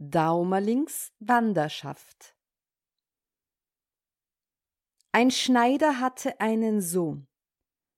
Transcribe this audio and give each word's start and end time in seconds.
Daumerlings 0.00 1.12
Wanderschaft 1.18 2.36
Ein 5.10 5.32
Schneider 5.32 5.98
hatte 5.98 6.40
einen 6.40 6.80
Sohn. 6.80 7.26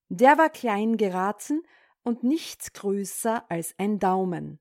Der 0.08 0.38
war 0.38 0.48
klein 0.48 0.96
geraten 0.96 1.62
und 2.02 2.24
nichts 2.24 2.72
größer 2.72 3.50
als 3.50 3.74
ein 3.76 3.98
Daumen. 3.98 4.60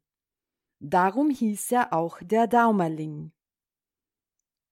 Darum 0.79 1.29
hieß 1.29 1.71
er 1.71 1.93
auch 1.93 2.19
der 2.21 2.45
Daumerling. 2.45 3.31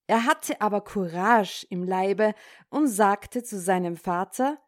Er 0.08 0.26
hatte 0.26 0.60
aber 0.60 0.82
Courage 0.82 1.66
im 1.70 1.84
Leibe 1.84 2.36
und 2.70 2.90
sagte 2.90 3.44
zu 3.44 3.58
seinem 3.62 3.96
Vater 3.96 4.62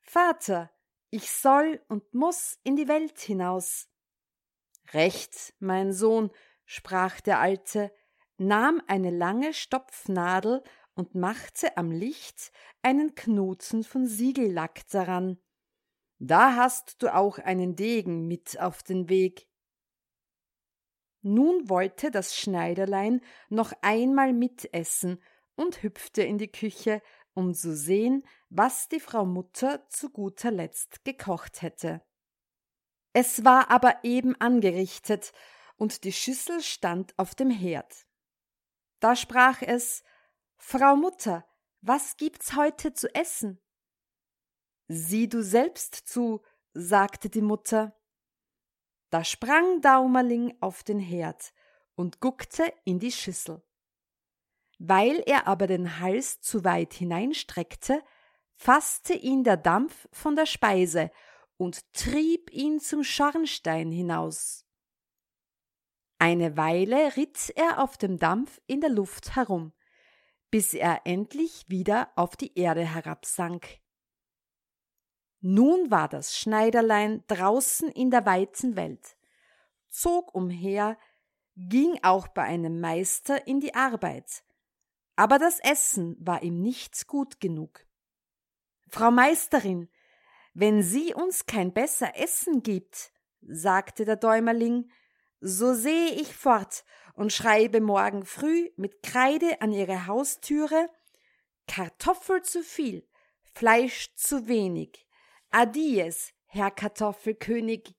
Vater, 0.00 0.70
ich 1.10 1.30
soll 1.30 1.84
und 1.88 2.14
muss 2.14 2.58
in 2.64 2.74
die 2.74 2.88
Welt 2.88 3.20
hinaus. 3.20 3.90
Recht, 4.94 5.54
mein 5.58 5.92
Sohn, 5.92 6.30
sprach 6.64 7.20
der 7.20 7.40
Alte, 7.40 7.92
nahm 8.38 8.82
eine 8.86 9.10
lange 9.10 9.54
Stopfnadel 9.54 10.62
und 10.94 11.14
machte 11.14 11.76
am 11.76 11.90
Licht 11.90 12.52
einen 12.82 13.14
Knoten 13.14 13.84
von 13.84 14.06
Siegellack 14.06 14.86
daran. 14.88 15.38
Da 16.18 16.56
hast 16.56 17.02
du 17.02 17.14
auch 17.14 17.38
einen 17.38 17.76
Degen 17.76 18.28
mit 18.28 18.60
auf 18.60 18.82
den 18.82 19.08
Weg. 19.08 19.48
Nun 21.22 21.68
wollte 21.68 22.10
das 22.10 22.36
Schneiderlein 22.36 23.20
noch 23.48 23.72
einmal 23.80 24.32
mitessen 24.32 25.22
und 25.54 25.82
hüpfte 25.82 26.22
in 26.22 26.38
die 26.38 26.50
Küche, 26.50 27.00
um 27.34 27.54
zu 27.54 27.74
sehen, 27.74 28.24
was 28.50 28.88
die 28.88 29.00
Frau 29.00 29.24
Mutter 29.24 29.88
zu 29.88 30.10
guter 30.10 30.50
Letzt 30.50 31.04
gekocht 31.04 31.62
hätte. 31.62 32.02
Es 33.12 33.44
war 33.44 33.70
aber 33.70 34.04
eben 34.04 34.34
angerichtet, 34.40 35.32
und 35.82 36.04
die 36.04 36.12
Schüssel 36.12 36.62
stand 36.62 37.12
auf 37.18 37.34
dem 37.34 37.50
Herd. 37.50 38.06
Da 39.00 39.16
sprach 39.16 39.62
es 39.62 40.04
Frau 40.56 40.94
Mutter, 40.94 41.44
was 41.80 42.16
gibt's 42.16 42.54
heute 42.54 42.94
zu 42.94 43.12
essen? 43.16 43.60
Sieh 44.86 45.28
du 45.28 45.42
selbst 45.42 45.96
zu, 45.96 46.40
sagte 46.72 47.30
die 47.30 47.40
Mutter. 47.40 48.00
Da 49.10 49.24
sprang 49.24 49.80
Daumerling 49.80 50.56
auf 50.60 50.84
den 50.84 51.00
Herd 51.00 51.52
und 51.96 52.20
guckte 52.20 52.72
in 52.84 53.00
die 53.00 53.10
Schüssel. 53.10 53.60
Weil 54.78 55.20
er 55.26 55.48
aber 55.48 55.66
den 55.66 55.98
Hals 55.98 56.40
zu 56.40 56.62
weit 56.62 56.94
hineinstreckte, 56.94 58.04
fasste 58.54 59.14
ihn 59.14 59.42
der 59.42 59.56
Dampf 59.56 60.08
von 60.12 60.36
der 60.36 60.46
Speise 60.46 61.10
und 61.56 61.92
trieb 61.92 62.52
ihn 62.52 62.78
zum 62.78 63.02
Schornstein 63.02 63.90
hinaus. 63.90 64.64
Eine 66.22 66.56
Weile 66.56 67.16
ritt 67.16 67.52
er 67.56 67.82
auf 67.82 67.98
dem 67.98 68.16
Dampf 68.16 68.60
in 68.68 68.80
der 68.80 68.90
Luft 68.90 69.34
herum, 69.34 69.72
bis 70.52 70.72
er 70.72 71.00
endlich 71.04 71.64
wieder 71.66 72.12
auf 72.14 72.36
die 72.36 72.56
Erde 72.56 72.84
herabsank. 72.84 73.80
Nun 75.40 75.90
war 75.90 76.08
das 76.08 76.38
Schneiderlein 76.38 77.24
draußen 77.26 77.90
in 77.90 78.12
der 78.12 78.24
weiten 78.24 78.76
Welt, 78.76 79.16
zog 79.88 80.32
umher, 80.32 80.96
ging 81.56 81.98
auch 82.04 82.28
bei 82.28 82.44
einem 82.44 82.80
Meister 82.80 83.48
in 83.48 83.58
die 83.58 83.74
Arbeit, 83.74 84.44
aber 85.16 85.40
das 85.40 85.58
Essen 85.58 86.16
war 86.20 86.44
ihm 86.44 86.62
nicht 86.62 87.08
gut 87.08 87.40
genug. 87.40 87.84
Frau 88.86 89.10
Meisterin, 89.10 89.88
wenn 90.54 90.84
sie 90.84 91.14
uns 91.14 91.46
kein 91.46 91.72
besser 91.72 92.16
Essen 92.16 92.62
gibt, 92.62 93.10
sagte 93.40 94.04
der 94.04 94.14
Däumerling, 94.14 94.88
so 95.44 95.74
sehe 95.74 96.12
ich 96.12 96.34
fort 96.34 96.84
und 97.14 97.32
schreibe 97.32 97.80
morgen 97.80 98.24
früh 98.24 98.70
mit 98.76 99.02
Kreide 99.02 99.60
an 99.60 99.72
ihre 99.72 100.06
Haustüre 100.06 100.88
Kartoffel 101.66 102.42
zu 102.42 102.62
viel, 102.62 103.08
Fleisch 103.42 104.14
zu 104.14 104.46
wenig. 104.46 105.06
Adies, 105.50 106.32
Herr 106.46 106.70
Kartoffelkönig. 106.70 107.94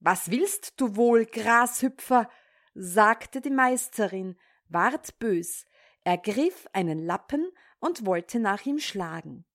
Was 0.00 0.30
willst 0.30 0.80
du 0.80 0.96
wohl, 0.96 1.24
Grashüpfer? 1.24 2.28
sagte 2.74 3.40
die 3.40 3.50
Meisterin, 3.50 4.36
ward 4.68 5.18
bös, 5.18 5.64
ergriff 6.04 6.66
einen 6.72 6.98
Lappen 6.98 7.50
und 7.78 8.04
wollte 8.04 8.40
nach 8.40 8.66
ihm 8.66 8.80
schlagen. 8.80 9.46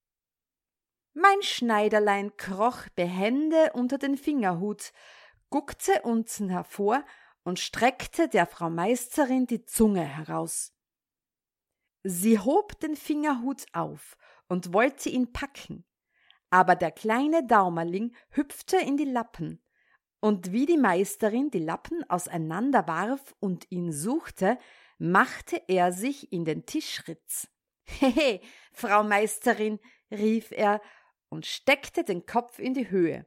Mein 1.13 1.41
Schneiderlein 1.41 2.35
kroch 2.37 2.87
behende 2.95 3.71
unter 3.73 3.97
den 3.97 4.17
Fingerhut, 4.17 4.93
guckte 5.51 6.01
unten 6.01 6.49
hervor 6.49 7.05
und 7.43 7.59
streckte 7.59 8.27
der 8.27 8.47
Frau 8.47 8.69
Meisterin 8.69 9.45
die 9.45 9.65
Zunge 9.65 10.03
heraus. 10.03 10.73
Sie 12.03 12.39
hob 12.39 12.79
den 12.79 12.95
Fingerhut 12.95 13.65
auf 13.73 14.17
und 14.47 14.73
wollte 14.73 15.09
ihn 15.09 15.31
packen, 15.31 15.85
aber 16.49 16.75
der 16.75 16.91
kleine 16.91 17.45
Daumerling 17.45 18.15
hüpfte 18.29 18.77
in 18.77 18.97
die 18.97 19.05
Lappen, 19.05 19.61
und 20.23 20.51
wie 20.51 20.67
die 20.67 20.77
Meisterin 20.77 21.49
die 21.49 21.59
Lappen 21.59 22.07
auseinander 22.09 22.87
warf 22.87 23.35
und 23.39 23.65
ihn 23.71 23.91
suchte, 23.91 24.59
machte 24.99 25.61
er 25.67 25.91
sich 25.91 26.31
in 26.31 26.45
den 26.45 26.67
Tischritz. 26.67 27.49
Hehe, 27.85 28.39
Frau 28.71 29.03
Meisterin, 29.03 29.79
rief 30.11 30.51
er 30.51 30.79
und 31.29 31.47
steckte 31.47 32.03
den 32.03 32.27
Kopf 32.27 32.59
in 32.59 32.75
die 32.75 32.91
Höhe 32.91 33.25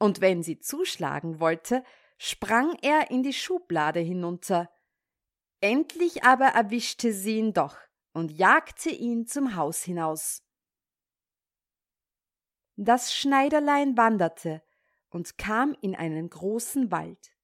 und 0.00 0.20
wenn 0.20 0.42
sie 0.42 0.58
zuschlagen 0.58 1.38
wollte, 1.38 1.84
sprang 2.18 2.76
er 2.82 3.10
in 3.10 3.22
die 3.22 3.34
Schublade 3.34 4.00
hinunter. 4.00 4.70
Endlich 5.60 6.24
aber 6.24 6.46
erwischte 6.46 7.12
sie 7.12 7.36
ihn 7.36 7.52
doch 7.52 7.76
und 8.12 8.32
jagte 8.32 8.88
ihn 8.88 9.26
zum 9.26 9.54
Haus 9.54 9.82
hinaus. 9.82 10.42
Das 12.76 13.14
Schneiderlein 13.14 13.96
wanderte 13.96 14.62
und 15.10 15.36
kam 15.36 15.76
in 15.82 15.94
einen 15.94 16.30
großen 16.30 16.90
Wald. 16.90 17.36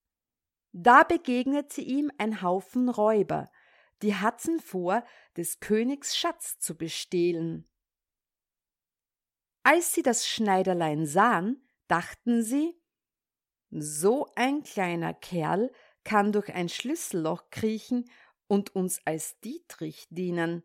Da 0.72 1.02
begegnete 1.02 1.82
ihm 1.82 2.10
ein 2.16 2.40
Haufen 2.40 2.88
Räuber, 2.88 3.50
die 4.00 4.14
hatten 4.14 4.60
vor, 4.60 5.04
des 5.36 5.60
Königs 5.60 6.16
Schatz 6.16 6.58
zu 6.58 6.76
bestehlen. 6.76 7.68
Als 9.62 9.92
sie 9.92 10.02
das 10.02 10.26
Schneiderlein 10.26 11.06
sahen, 11.06 11.65
dachten 11.88 12.42
sie, 12.42 12.80
so 13.70 14.26
ein 14.36 14.62
kleiner 14.62 15.14
Kerl 15.14 15.72
kann 16.04 16.32
durch 16.32 16.52
ein 16.54 16.68
Schlüsselloch 16.68 17.50
kriechen 17.50 18.08
und 18.46 18.74
uns 18.74 19.00
als 19.04 19.40
Dietrich 19.40 20.06
dienen. 20.10 20.62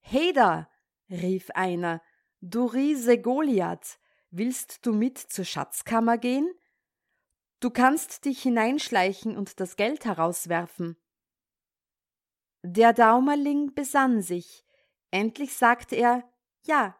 Heda, 0.00 0.70
rief 1.10 1.50
einer, 1.50 2.02
du 2.40 2.64
Riese 2.64 3.20
Goliath, 3.20 3.98
willst 4.30 4.86
du 4.86 4.92
mit 4.92 5.18
zur 5.18 5.44
Schatzkammer 5.44 6.18
gehen? 6.18 6.50
Du 7.60 7.70
kannst 7.70 8.24
dich 8.24 8.42
hineinschleichen 8.42 9.36
und 9.36 9.60
das 9.60 9.76
Geld 9.76 10.04
herauswerfen. 10.04 10.96
Der 12.62 12.92
Daumerling 12.92 13.74
besann 13.74 14.22
sich, 14.22 14.64
endlich 15.10 15.54
sagte 15.54 15.96
er 15.96 16.28
Ja 16.62 16.98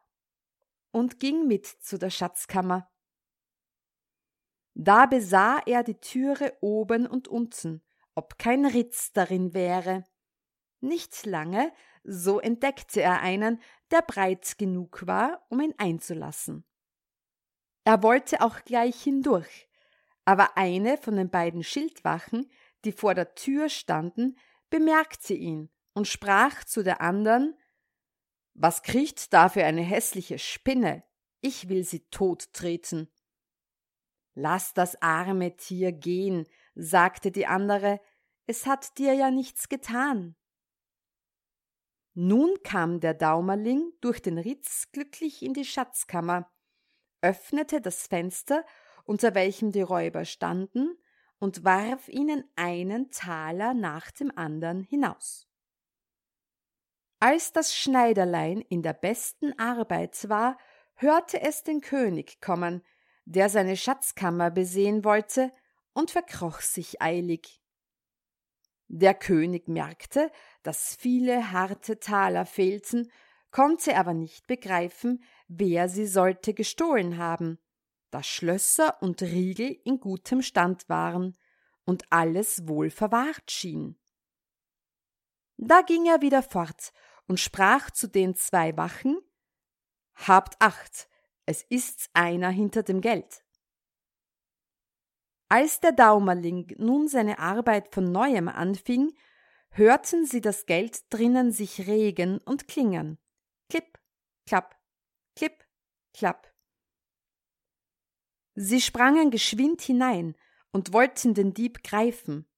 und 0.92 1.20
ging 1.20 1.46
mit 1.46 1.66
zu 1.66 1.98
der 1.98 2.10
Schatzkammer. 2.10 2.90
Da 4.78 5.06
besah 5.06 5.62
er 5.64 5.82
die 5.82 5.98
Türe 5.98 6.52
oben 6.60 7.06
und 7.06 7.28
unten, 7.28 7.82
ob 8.14 8.38
kein 8.38 8.66
Ritz 8.66 9.10
darin 9.10 9.54
wäre. 9.54 10.04
Nicht 10.80 11.24
lange, 11.24 11.72
so 12.04 12.40
entdeckte 12.40 13.00
er 13.00 13.22
einen, 13.22 13.62
der 13.90 14.02
breit 14.02 14.58
genug 14.58 15.06
war, 15.06 15.46
um 15.48 15.62
ihn 15.62 15.72
einzulassen. 15.78 16.66
Er 17.84 18.02
wollte 18.02 18.42
auch 18.42 18.64
gleich 18.64 19.02
hindurch, 19.02 19.66
aber 20.26 20.58
eine 20.58 20.98
von 20.98 21.16
den 21.16 21.30
beiden 21.30 21.62
Schildwachen, 21.64 22.50
die 22.84 22.92
vor 22.92 23.14
der 23.14 23.34
Tür 23.34 23.70
standen, 23.70 24.36
bemerkte 24.68 25.32
ihn 25.32 25.70
und 25.94 26.06
sprach 26.06 26.64
zu 26.64 26.84
der 26.84 27.00
andern 27.00 27.54
Was 28.52 28.82
kriecht 28.82 29.32
da 29.32 29.48
für 29.48 29.64
eine 29.64 29.82
hässliche 29.82 30.38
Spinne? 30.38 31.02
Ich 31.40 31.70
will 31.70 31.82
sie 31.82 32.00
tot 32.10 32.52
treten. 32.52 33.08
Lass 34.38 34.74
das 34.74 35.00
arme 35.00 35.56
Tier 35.56 35.92
gehen, 35.92 36.46
sagte 36.74 37.32
die 37.32 37.46
andere, 37.46 38.00
es 38.44 38.66
hat 38.66 38.98
dir 38.98 39.14
ja 39.14 39.30
nichts 39.30 39.70
getan. 39.70 40.36
Nun 42.12 42.54
kam 42.62 43.00
der 43.00 43.14
Daumerling 43.14 43.92
durch 44.02 44.20
den 44.20 44.36
Ritz 44.36 44.92
glücklich 44.92 45.42
in 45.42 45.54
die 45.54 45.64
Schatzkammer, 45.64 46.52
öffnete 47.22 47.80
das 47.80 48.06
Fenster, 48.08 48.66
unter 49.04 49.34
welchem 49.34 49.72
die 49.72 49.80
Räuber 49.80 50.26
standen, 50.26 50.98
und 51.38 51.64
warf 51.64 52.06
ihnen 52.08 52.44
einen 52.56 53.10
Taler 53.10 53.72
nach 53.72 54.10
dem 54.10 54.30
andern 54.36 54.82
hinaus. 54.82 55.48
Als 57.20 57.54
das 57.54 57.74
Schneiderlein 57.74 58.60
in 58.60 58.82
der 58.82 58.92
besten 58.92 59.58
Arbeit 59.58 60.28
war, 60.28 60.58
hörte 60.94 61.40
es 61.40 61.62
den 61.62 61.80
König 61.80 62.42
kommen, 62.42 62.82
der 63.26 63.50
seine 63.50 63.76
Schatzkammer 63.76 64.50
besehen 64.50 65.04
wollte, 65.04 65.52
und 65.92 66.10
verkroch 66.10 66.60
sich 66.60 67.00
eilig. 67.00 67.62
Der 68.88 69.14
König 69.14 69.66
merkte, 69.66 70.30
dass 70.62 70.94
viele 70.94 71.52
harte 71.52 71.98
Taler 71.98 72.44
fehlten, 72.44 73.10
konnte 73.50 73.96
aber 73.96 74.12
nicht 74.12 74.46
begreifen, 74.46 75.24
wer 75.48 75.88
sie 75.88 76.06
sollte 76.06 76.52
gestohlen 76.52 77.16
haben, 77.16 77.58
da 78.10 78.22
Schlösser 78.22 79.00
und 79.02 79.22
Riegel 79.22 79.80
in 79.84 79.98
gutem 79.98 80.42
Stand 80.42 80.88
waren 80.90 81.36
und 81.86 82.04
alles 82.10 82.68
wohl 82.68 82.90
verwahrt 82.90 83.50
schien. 83.50 83.98
Da 85.56 85.80
ging 85.80 86.04
er 86.04 86.20
wieder 86.20 86.42
fort 86.42 86.92
und 87.26 87.40
sprach 87.40 87.90
zu 87.90 88.08
den 88.08 88.34
zwei 88.34 88.76
Wachen 88.76 89.18
Habt 90.14 90.56
acht, 90.60 91.08
es 91.46 91.62
ist 91.62 92.10
einer 92.12 92.50
hinter 92.50 92.82
dem 92.82 93.00
Geld. 93.00 93.44
Als 95.48 95.78
der 95.78 95.92
Daumerling 95.92 96.74
nun 96.76 97.06
seine 97.06 97.38
Arbeit 97.38 97.94
von 97.94 98.10
neuem 98.10 98.48
anfing, 98.48 99.16
hörten 99.70 100.26
sie 100.26 100.40
das 100.40 100.66
Geld 100.66 101.12
drinnen 101.12 101.52
sich 101.52 101.86
regen 101.86 102.38
und 102.38 102.66
klingen. 102.66 103.18
Klipp, 103.68 103.98
klapp, 104.44 104.76
klipp, 105.36 105.64
klapp. 106.12 106.52
Sie 108.56 108.80
sprangen 108.80 109.30
geschwind 109.30 109.82
hinein 109.82 110.34
und 110.72 110.92
wollten 110.92 111.34
den 111.34 111.54
Dieb 111.54 111.84
greifen. 111.84 112.48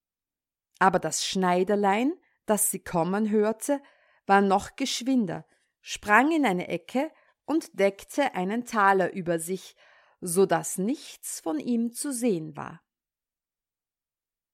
Aber 0.79 0.99
das 0.99 1.27
Schneiderlein, 1.27 2.15
das 2.47 2.71
sie 2.71 2.79
kommen 2.79 3.31
hörte, 3.31 3.83
war 4.27 4.41
noch 4.41 4.77
geschwinder, 4.77 5.45
sprang 5.83 6.31
in 6.33 6.47
eine 6.47 6.69
Ecke 6.69 7.11
und 7.49 7.79
deckte 7.79 8.35
einen 8.35 8.65
Taler 8.65 9.13
über 9.13 9.39
sich, 9.39 9.75
so 10.21 10.47
dass 10.47 10.79
nichts 10.79 11.41
von 11.41 11.59
ihm 11.59 11.93
zu 11.93 12.13
sehen 12.13 12.57
war. 12.57 12.83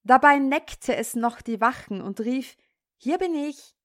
Dabei 0.03 0.37
neckte 0.37 0.95
es 0.95 1.15
noch 1.15 1.41
die 1.41 1.59
Wachen 1.59 2.01
und 2.01 2.19
rief 2.19 2.57
Hier 2.97 3.17
bin 3.17 3.35
ich. 3.35 3.75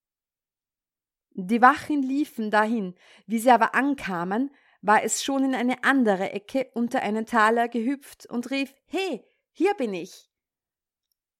Die 1.32 1.62
Wachen 1.62 2.02
liefen 2.02 2.50
dahin, 2.50 2.94
wie 3.26 3.38
sie 3.38 3.50
aber 3.50 3.74
ankamen, 3.74 4.54
war 4.82 5.02
es 5.02 5.22
schon 5.22 5.44
in 5.44 5.54
eine 5.54 5.82
andere 5.84 6.30
Ecke 6.30 6.70
unter 6.74 7.00
einen 7.02 7.26
Taler 7.26 7.68
gehüpft 7.68 8.26
und 8.26 8.50
rief 8.50 8.74
He, 8.86 9.24
hier 9.52 9.74
bin 9.74 9.94
ich. 9.94 10.30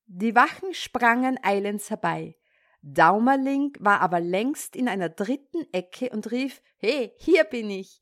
Die 0.06 0.34
Wachen 0.34 0.74
sprangen 0.74 1.38
eilends 1.42 1.90
herbei. 1.90 2.39
Daumerling 2.82 3.76
war 3.78 4.00
aber 4.00 4.20
längst 4.20 4.74
in 4.74 4.88
einer 4.88 5.10
dritten 5.10 5.66
Ecke 5.72 6.10
und 6.10 6.30
rief 6.30 6.62
He, 6.78 7.12
hier 7.18 7.44
bin 7.44 7.68
ich. 7.70 8.00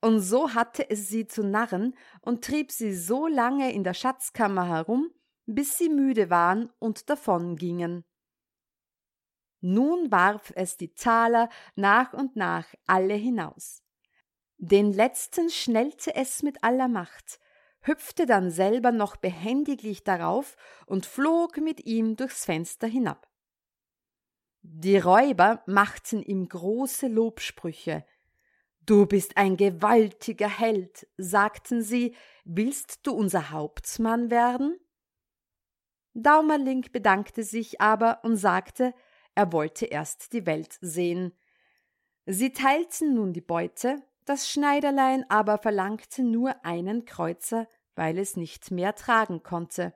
Und 0.00 0.20
so 0.20 0.54
hatte 0.54 0.88
es 0.90 1.08
sie 1.08 1.26
zu 1.26 1.42
narren 1.42 1.96
und 2.20 2.44
trieb 2.44 2.70
sie 2.72 2.94
so 2.94 3.26
lange 3.26 3.72
in 3.72 3.84
der 3.84 3.94
Schatzkammer 3.94 4.68
herum, 4.68 5.10
bis 5.46 5.78
sie 5.78 5.88
müde 5.88 6.30
waren 6.30 6.70
und 6.78 7.08
davongingen. 7.08 8.04
Nun 9.60 10.10
warf 10.10 10.52
es 10.54 10.76
die 10.76 10.94
Taler 10.94 11.48
nach 11.74 12.12
und 12.12 12.36
nach 12.36 12.66
alle 12.86 13.14
hinaus. 13.14 13.82
Den 14.58 14.92
letzten 14.92 15.50
schnellte 15.50 16.14
es 16.14 16.42
mit 16.42 16.62
aller 16.62 16.88
Macht, 16.88 17.40
hüpfte 17.80 18.26
dann 18.26 18.50
selber 18.50 18.90
noch 18.90 19.16
behendiglich 19.16 20.02
darauf 20.02 20.56
und 20.86 21.06
flog 21.06 21.58
mit 21.58 21.86
ihm 21.86 22.16
durchs 22.16 22.44
Fenster 22.44 22.86
hinab. 22.86 23.28
Die 24.68 24.98
Räuber 24.98 25.62
machten 25.66 26.22
ihm 26.22 26.48
große 26.48 27.06
Lobsprüche. 27.06 28.04
Du 28.80 29.06
bist 29.06 29.36
ein 29.36 29.56
gewaltiger 29.56 30.48
Held, 30.48 31.06
sagten 31.16 31.82
sie, 31.82 32.16
willst 32.44 33.06
du 33.06 33.12
unser 33.12 33.50
Hauptmann 33.50 34.28
werden? 34.28 34.76
Daumerling 36.14 36.84
bedankte 36.90 37.44
sich 37.44 37.80
aber 37.80 38.20
und 38.24 38.36
sagte, 38.36 38.92
er 39.36 39.52
wollte 39.52 39.86
erst 39.86 40.32
die 40.32 40.46
Welt 40.46 40.78
sehen. 40.80 41.32
Sie 42.26 42.52
teilten 42.52 43.14
nun 43.14 43.32
die 43.32 43.40
Beute, 43.40 44.02
das 44.24 44.50
Schneiderlein 44.50 45.24
aber 45.30 45.58
verlangte 45.58 46.24
nur 46.24 46.64
einen 46.64 47.04
Kreuzer, 47.04 47.68
weil 47.94 48.18
es 48.18 48.36
nicht 48.36 48.72
mehr 48.72 48.96
tragen 48.96 49.44
konnte. 49.44 49.94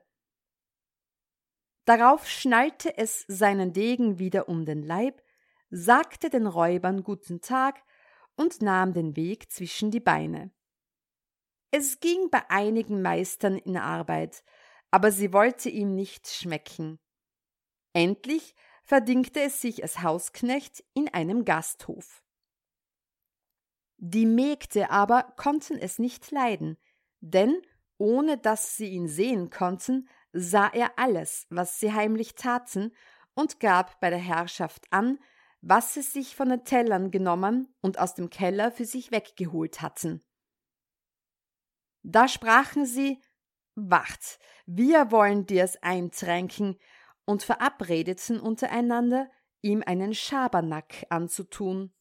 Darauf 1.85 2.27
schnallte 2.27 2.97
es 2.97 3.25
seinen 3.27 3.73
Degen 3.73 4.19
wieder 4.19 4.47
um 4.47 4.65
den 4.65 4.83
Leib, 4.83 5.21
sagte 5.69 6.29
den 6.29 6.47
Räubern 6.47 7.03
guten 7.03 7.41
Tag 7.41 7.83
und 8.35 8.61
nahm 8.61 8.93
den 8.93 9.15
Weg 9.15 9.51
zwischen 9.51 9.91
die 9.91 9.99
Beine. 9.99 10.51
Es 11.71 11.99
ging 11.99 12.29
bei 12.29 12.49
einigen 12.49 13.01
Meistern 13.01 13.57
in 13.57 13.77
Arbeit, 13.77 14.43
aber 14.91 15.11
sie 15.11 15.31
wollte 15.31 15.69
ihm 15.69 15.95
nicht 15.95 16.27
schmecken. 16.27 16.99
Endlich 17.93 18.55
verdingte 18.83 19.41
es 19.41 19.61
sich 19.61 19.81
als 19.81 20.01
Hausknecht 20.01 20.83
in 20.93 21.07
einem 21.13 21.45
Gasthof. 21.45 22.23
Die 23.97 24.25
Mägde 24.25 24.89
aber 24.89 25.33
konnten 25.37 25.77
es 25.77 25.99
nicht 25.99 26.31
leiden, 26.31 26.77
denn 27.21 27.61
ohne 27.97 28.37
dass 28.37 28.75
sie 28.75 28.87
ihn 28.87 29.07
sehen 29.07 29.49
konnten, 29.49 30.09
sah 30.33 30.67
er 30.67 30.97
alles, 30.97 31.47
was 31.49 31.79
sie 31.79 31.93
heimlich 31.93 32.35
taten, 32.35 32.93
und 33.33 33.59
gab 33.59 33.99
bei 33.99 34.09
der 34.09 34.19
Herrschaft 34.19 34.85
an, 34.91 35.19
was 35.61 35.93
sie 35.93 36.01
sich 36.01 36.35
von 36.35 36.49
den 36.49 36.65
Tellern 36.65 37.11
genommen 37.11 37.73
und 37.81 37.99
aus 37.99 38.13
dem 38.13 38.29
Keller 38.29 38.71
für 38.71 38.85
sich 38.85 39.11
weggeholt 39.11 39.81
hatten. 39.81 40.21
Da 42.03 42.27
sprachen 42.27 42.85
sie 42.85 43.21
Wart, 43.75 44.39
wir 44.65 45.11
wollen 45.11 45.45
dir's 45.45 45.77
eintränken, 45.77 46.77
und 47.25 47.43
verabredeten 47.43 48.39
untereinander, 48.39 49.29
ihm 49.61 49.83
einen 49.85 50.13
Schabernack 50.13 51.05
anzutun. 51.09 51.93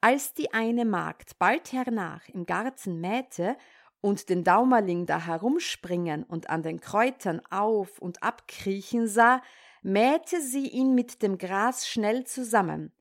Als 0.00 0.34
die 0.34 0.52
eine 0.52 0.84
Magd 0.84 1.38
bald 1.38 1.72
hernach 1.72 2.28
im 2.28 2.46
Garten 2.46 3.00
mähte 3.00 3.56
und 4.02 4.28
den 4.28 4.44
Daumerling 4.44 5.06
da 5.06 5.24
herumspringen 5.24 6.24
und 6.24 6.50
an 6.50 6.62
den 6.62 6.80
Kräutern 6.80 7.40
auf 7.50 7.98
und 8.00 8.22
abkriechen 8.22 9.06
sah, 9.06 9.40
mähte 9.80 10.42
sie 10.42 10.68
ihn 10.68 10.94
mit 10.94 11.22
dem 11.22 11.38
Gras 11.38 11.88
schnell 11.88 12.24
zusammen, 12.24 12.92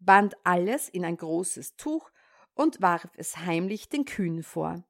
band 0.00 0.36
alles 0.44 0.88
in 0.88 1.04
ein 1.04 1.16
großes 1.16 1.76
Tuch 1.76 2.10
und 2.54 2.82
warf 2.82 3.08
es 3.16 3.38
heimlich 3.38 3.88
den 3.88 4.04
Kühen 4.04 4.42
vor. 4.42 4.84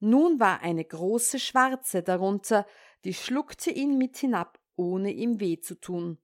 Nun 0.00 0.40
war 0.40 0.62
eine 0.62 0.84
große 0.84 1.38
Schwarze 1.38 2.02
darunter, 2.02 2.66
die 3.04 3.14
schluckte 3.14 3.70
ihn 3.70 3.98
mit 3.98 4.16
hinab, 4.16 4.58
ohne 4.76 5.12
ihm 5.12 5.40
weh 5.40 5.60
zu 5.60 5.78
tun. 5.78 6.18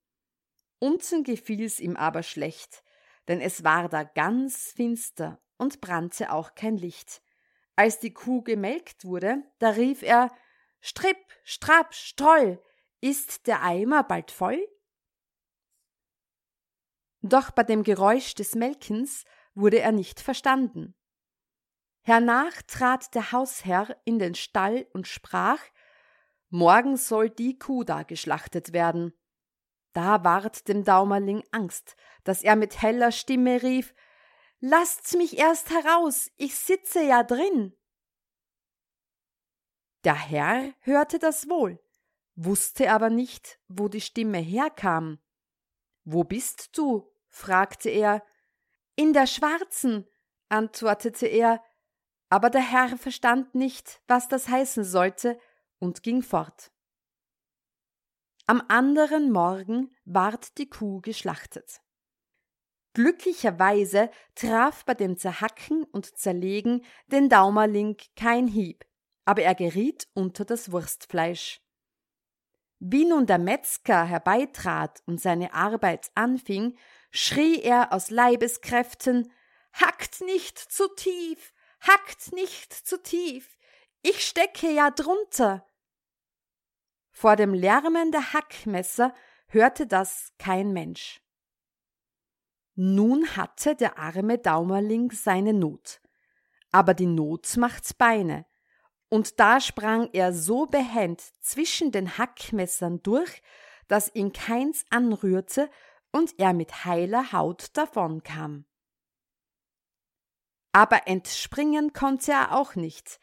Unten 0.78 1.24
gefiel's 1.24 1.78
ihm 1.78 1.96
aber 1.96 2.22
schlecht, 2.22 2.82
denn 3.28 3.40
es 3.40 3.64
war 3.64 3.90
da 3.90 4.02
ganz 4.02 4.72
finster 4.72 5.40
und 5.58 5.82
brannte 5.82 6.32
auch 6.32 6.54
kein 6.54 6.78
Licht. 6.78 7.20
Als 7.78 8.00
die 8.00 8.12
Kuh 8.12 8.42
gemelkt 8.42 9.04
wurde, 9.04 9.44
da 9.60 9.68
rief 9.68 10.02
er 10.02 10.32
Stripp, 10.80 11.16
Strapp, 11.44 11.94
Stroll, 11.94 12.60
ist 13.00 13.46
der 13.46 13.62
Eimer 13.62 14.02
bald 14.02 14.32
voll? 14.32 14.66
Doch 17.20 17.52
bei 17.52 17.62
dem 17.62 17.84
Geräusch 17.84 18.34
des 18.34 18.56
Melkens 18.56 19.24
wurde 19.54 19.78
er 19.78 19.92
nicht 19.92 20.18
verstanden. 20.18 20.96
Hernach 22.02 22.62
trat 22.62 23.14
der 23.14 23.30
Hausherr 23.30 23.96
in 24.04 24.18
den 24.18 24.34
Stall 24.34 24.88
und 24.92 25.06
sprach 25.06 25.60
Morgen 26.48 26.96
soll 26.96 27.30
die 27.30 27.60
Kuh 27.60 27.84
da 27.84 28.02
geschlachtet 28.02 28.72
werden. 28.72 29.12
Da 29.92 30.24
ward 30.24 30.66
dem 30.66 30.82
Daumerling 30.82 31.44
Angst, 31.52 31.94
dass 32.24 32.42
er 32.42 32.56
mit 32.56 32.82
heller 32.82 33.12
Stimme 33.12 33.62
rief 33.62 33.94
Lasst's 34.60 35.14
mich 35.14 35.38
erst 35.38 35.70
heraus, 35.70 36.30
ich 36.36 36.56
sitze 36.56 37.02
ja 37.02 37.22
drin. 37.22 37.76
Der 40.04 40.14
Herr 40.14 40.74
hörte 40.80 41.18
das 41.18 41.48
wohl, 41.48 41.80
wusste 42.34 42.90
aber 42.90 43.10
nicht, 43.10 43.60
wo 43.68 43.88
die 43.88 44.00
Stimme 44.00 44.38
herkam. 44.38 45.20
Wo 46.04 46.24
bist 46.24 46.76
du? 46.76 47.08
fragte 47.28 47.90
er. 47.90 48.24
In 48.96 49.12
der 49.12 49.26
schwarzen, 49.26 50.08
antwortete 50.48 51.26
er, 51.26 51.62
Aber 52.30 52.50
der 52.50 52.62
Herr 52.62 52.96
verstand 52.98 53.54
nicht, 53.54 54.02
was 54.08 54.28
das 54.28 54.48
heißen 54.48 54.84
sollte, 54.84 55.38
und 55.78 56.02
ging 56.02 56.22
fort. 56.22 56.72
Am 58.46 58.62
anderen 58.68 59.30
Morgen 59.30 59.94
ward 60.04 60.58
die 60.58 60.68
Kuh 60.68 61.00
geschlachtet. 61.00 61.80
Glücklicherweise 62.94 64.10
traf 64.34 64.84
bei 64.84 64.94
dem 64.94 65.16
Zerhacken 65.16 65.84
und 65.84 66.18
Zerlegen 66.18 66.84
den 67.06 67.28
Daumerling 67.28 67.96
kein 68.16 68.46
Hieb, 68.46 68.84
aber 69.24 69.42
er 69.42 69.54
geriet 69.54 70.08
unter 70.14 70.44
das 70.44 70.72
Wurstfleisch. 70.72 71.60
Wie 72.80 73.04
nun 73.04 73.26
der 73.26 73.38
Metzger 73.38 74.04
herbeitrat 74.04 75.02
und 75.06 75.20
seine 75.20 75.52
Arbeit 75.52 76.10
anfing, 76.14 76.78
schrie 77.10 77.60
er 77.60 77.92
aus 77.92 78.10
Leibeskräften 78.10 79.32
Hackt 79.72 80.20
nicht 80.22 80.58
zu 80.58 80.88
tief, 80.94 81.52
hackt 81.80 82.32
nicht 82.32 82.72
zu 82.72 83.00
tief, 83.02 83.58
ich 84.02 84.26
stecke 84.26 84.70
ja 84.70 84.90
drunter. 84.90 85.66
Vor 87.10 87.36
dem 87.36 87.52
Lärmen 87.52 88.12
der 88.12 88.32
Hackmesser 88.32 89.12
hörte 89.48 89.86
das 89.86 90.32
kein 90.38 90.72
Mensch. 90.72 91.20
Nun 92.80 93.36
hatte 93.36 93.74
der 93.74 93.98
arme 93.98 94.38
Daumerling 94.38 95.10
seine 95.10 95.52
Not. 95.52 96.00
Aber 96.70 96.94
die 96.94 97.06
Not 97.06 97.56
macht's 97.56 97.92
Beine. 97.92 98.46
Und 99.08 99.40
da 99.40 99.60
sprang 99.60 100.10
er 100.12 100.32
so 100.32 100.66
behend 100.66 101.20
zwischen 101.40 101.90
den 101.90 102.18
Hackmessern 102.18 103.02
durch, 103.02 103.42
dass 103.88 104.14
ihn 104.14 104.32
keins 104.32 104.84
anrührte 104.90 105.68
und 106.12 106.38
er 106.38 106.52
mit 106.52 106.84
heiler 106.84 107.32
Haut 107.32 107.76
davonkam. 107.76 108.64
Aber 110.70 111.08
entspringen 111.08 111.92
konnte 111.92 112.30
er 112.30 112.54
auch 112.54 112.76
nicht. 112.76 113.18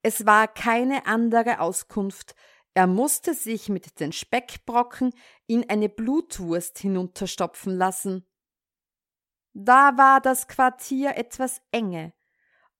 Es 0.00 0.24
war 0.24 0.48
keine 0.48 1.04
andere 1.04 1.60
Auskunft, 1.60 2.34
er 2.72 2.86
musste 2.86 3.34
sich 3.34 3.68
mit 3.68 4.00
den 4.00 4.12
Speckbrocken 4.12 5.12
in 5.46 5.68
eine 5.68 5.90
Blutwurst 5.90 6.78
hinunterstopfen 6.78 7.76
lassen. 7.76 8.26
Da 9.54 9.96
war 9.96 10.20
das 10.20 10.48
Quartier 10.48 11.16
etwas 11.16 11.62
enge, 11.70 12.12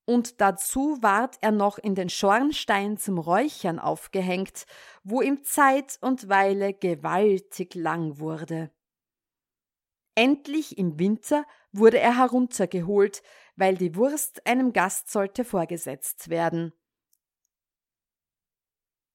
und 0.06 0.40
dazu 0.40 0.98
ward 1.00 1.38
er 1.40 1.52
noch 1.52 1.78
in 1.78 1.94
den 1.94 2.08
Schornstein 2.10 2.98
zum 2.98 3.18
Räuchern 3.18 3.78
aufgehängt, 3.78 4.66
wo 5.02 5.22
ihm 5.22 5.44
Zeit 5.44 5.98
und 6.00 6.28
Weile 6.28 6.74
gewaltig 6.74 7.74
lang 7.74 8.18
wurde. 8.18 8.70
Endlich 10.16 10.76
im 10.76 10.98
Winter 10.98 11.44
wurde 11.72 11.98
er 11.98 12.18
heruntergeholt, 12.18 13.22
weil 13.56 13.76
die 13.76 13.96
Wurst 13.96 14.46
einem 14.46 14.72
Gast 14.72 15.10
sollte 15.10 15.44
vorgesetzt 15.44 16.28
werden. 16.28 16.72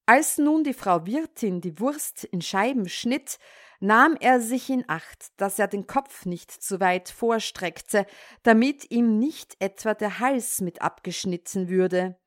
Als 0.06 0.40
nun 0.40 0.64
die 0.64 0.74
Frau 0.74 1.06
Wirtin 1.06 1.62
die 1.62 1.80
Wurst 1.80 2.24
in 2.24 2.42
Scheiben 2.42 2.90
schnitt, 2.90 3.38
nahm 3.80 4.16
er 4.20 4.42
sich 4.42 4.70
in 4.70 4.84
Acht, 4.88 5.28
dass 5.38 5.60
er 5.60 5.68
den 5.68 5.88
Kopf 5.88 6.26
nicht 6.26 6.52
zu 6.52 6.80
weit 6.80 7.10
vorstreckte, 7.10 8.06
damit 8.44 8.92
ihm 8.92 9.20
nicht 9.20 9.56
etwa 9.60 9.94
der 9.94 10.20
Hals 10.20 10.62
mit 10.62 10.82
abgeschnitten 10.82 11.70
würde. 11.70 12.20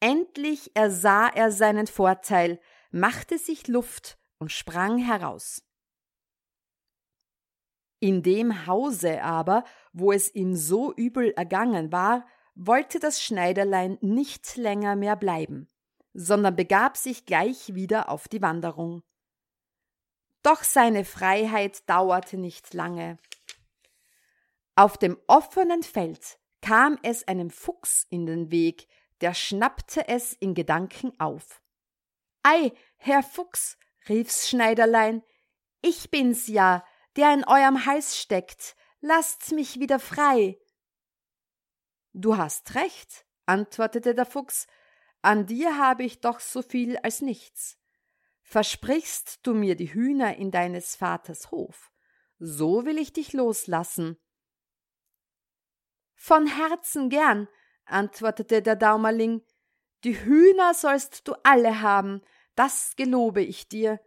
Endlich 0.00 0.72
ersah 0.74 1.28
er 1.28 1.50
seinen 1.50 1.86
Vorteil, 1.86 2.60
machte 2.90 3.38
sich 3.38 3.66
Luft 3.68 4.18
und 4.38 4.52
sprang 4.52 4.98
heraus. 4.98 5.62
In 7.98 8.22
dem 8.22 8.66
Hause 8.66 9.22
aber, 9.22 9.64
wo 9.92 10.12
es 10.12 10.34
ihm 10.34 10.54
so 10.54 10.92
übel 10.92 11.30
ergangen 11.30 11.92
war, 11.92 12.26
wollte 12.54 13.00
das 13.00 13.22
Schneiderlein 13.22 13.98
nicht 14.00 14.56
länger 14.56 14.96
mehr 14.96 15.16
bleiben, 15.16 15.68
sondern 16.12 16.56
begab 16.56 16.96
sich 16.96 17.24
gleich 17.24 17.74
wieder 17.74 18.10
auf 18.10 18.28
die 18.28 18.42
Wanderung. 18.42 19.02
Doch 20.46 20.62
seine 20.62 21.04
Freiheit 21.04 21.90
dauerte 21.90 22.36
nicht 22.36 22.72
lange. 22.72 23.18
Auf 24.76 24.96
dem 24.96 25.20
offenen 25.26 25.82
Feld 25.82 26.38
kam 26.60 27.00
es 27.02 27.26
einem 27.26 27.50
Fuchs 27.50 28.06
in 28.10 28.26
den 28.26 28.52
Weg, 28.52 28.86
der 29.22 29.34
schnappte 29.34 30.06
es 30.06 30.34
in 30.34 30.54
Gedanken 30.54 31.18
auf. 31.18 31.60
Ei, 32.44 32.70
Herr 32.96 33.24
Fuchs, 33.24 33.76
rief's 34.08 34.48
Schneiderlein, 34.48 35.24
ich 35.82 36.12
bin's 36.12 36.46
ja, 36.46 36.86
der 37.16 37.34
in 37.34 37.42
eurem 37.42 37.84
Hals 37.84 38.16
steckt, 38.16 38.76
lasst's 39.00 39.50
mich 39.50 39.80
wieder 39.80 39.98
frei. 39.98 40.60
Du 42.12 42.36
hast 42.36 42.76
recht, 42.76 43.26
antwortete 43.46 44.14
der 44.14 44.26
Fuchs, 44.26 44.68
an 45.22 45.46
dir 45.46 45.76
habe 45.76 46.04
ich 46.04 46.20
doch 46.20 46.38
so 46.38 46.62
viel 46.62 46.98
als 46.98 47.20
nichts. 47.20 47.80
Versprichst 48.48 49.40
du 49.44 49.54
mir 49.54 49.74
die 49.74 49.92
Hühner 49.92 50.36
in 50.36 50.52
deines 50.52 50.94
Vaters 50.94 51.50
Hof, 51.50 51.90
so 52.38 52.84
will 52.84 52.96
ich 52.96 53.12
dich 53.12 53.32
loslassen. 53.32 54.16
Von 56.14 56.46
Herzen 56.46 57.10
gern, 57.10 57.48
antwortete 57.86 58.62
der 58.62 58.76
Daumerling, 58.76 59.42
die 60.04 60.16
Hühner 60.24 60.74
sollst 60.74 61.26
du 61.26 61.34
alle 61.42 61.82
haben, 61.82 62.22
das 62.54 62.94
gelobe 62.94 63.42
ich 63.42 63.66
dir. 63.66 64.00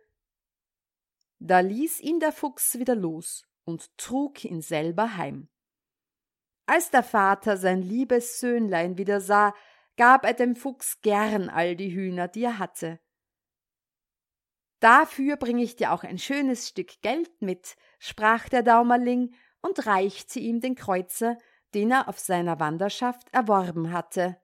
Da 1.40 1.60
ließ 1.60 2.00
ihn 2.00 2.22
der 2.22 2.32
Fuchs 2.32 2.80
wieder 2.80 2.96
los 2.96 3.46
und 3.66 3.98
trug 3.98 4.46
ihn 4.46 4.62
selber 4.62 5.18
heim. 5.18 5.50
Als 6.66 6.92
der 6.92 7.04
Vater 7.04 7.58
sein 7.58 7.82
liebes 7.82 8.40
Söhnlein 8.40 8.98
wieder 8.98 9.20
sah, 9.20 9.54
gab 9.98 10.24
er 10.24 10.34
dem 10.34 10.56
Fuchs 10.56 11.02
gern 11.02 11.50
all 11.50 11.76
die 11.76 11.94
Hühner, 11.94 12.30
die 12.30 12.46
er 12.46 12.58
hatte. 12.58 13.02
Dafür 14.80 15.36
bring 15.36 15.58
ich 15.58 15.76
dir 15.76 15.92
auch 15.92 16.04
ein 16.04 16.18
schönes 16.18 16.70
Stück 16.70 17.02
Geld 17.02 17.42
mit, 17.42 17.76
sprach 18.00 18.48
der 18.48 18.64
Daumerling 18.64 19.34
und 19.62 19.86
reichte 19.86 20.40
ihm 20.40 20.62
den 20.62 20.76
Kreuzer, 20.76 21.38
den 21.74 21.92
er 21.92 22.08
auf 22.08 22.18
seiner 22.18 22.60
Wanderschaft 22.60 23.28
erworben 23.34 23.92
hatte. 23.92 24.38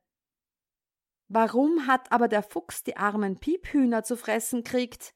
Warum 1.28 1.88
hat 1.88 2.12
aber 2.12 2.28
der 2.28 2.44
Fuchs 2.44 2.84
die 2.84 2.98
armen 2.98 3.40
Piephühner 3.40 4.04
zu 4.04 4.16
fressen 4.16 4.64
kriegt? 4.64 5.14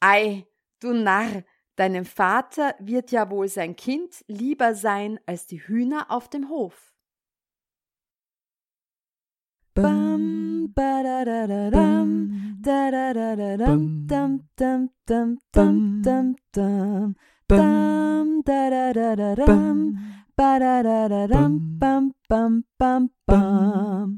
Ei, 0.00 0.46
du 0.80 0.92
Narr, 0.92 1.44
deinem 1.76 2.04
Vater 2.04 2.74
wird 2.78 3.12
ja 3.12 3.30
wohl 3.30 3.48
sein 3.48 3.76
Kind 3.76 4.24
lieber 4.26 4.74
sein 4.74 5.18
als 5.24 5.46
die 5.46 5.60
Hühner 5.60 6.10
auf 6.10 6.28
dem 6.28 6.50
Hof. 6.50 6.94
Bam, 9.72 10.35
ba 10.76 11.02
da 11.06 11.24
da 11.24 11.46
da 11.46 11.70
dam 11.70 12.08
da 12.60 12.90
da 12.90 13.12
da 13.12 13.28
da 13.40 13.50
dum 13.56 13.82
dum 14.10 14.30
dum 14.58 14.80
dum 15.06 15.38
dum 15.54 15.76
dum 16.02 16.26
dum. 16.54 17.14
Dum 17.48 18.42
da 18.46 18.62
da 18.70 18.92
da 18.98 19.14
da 19.14 19.34
dum 19.46 19.78
ba 20.36 20.50
da 20.58 20.82
da 20.82 21.00
da 21.08 21.26
dum 21.26 21.52
bum 21.80 22.04
bum 22.28 22.52
bum. 22.78 23.08
bum 23.28 24.08